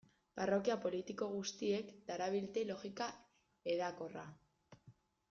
Parrokia 0.37 0.77
politiko 0.85 1.27
guztiek 1.33 1.91
darabilte 2.07 2.63
logika 2.71 3.11
hedakorra. 3.75 4.25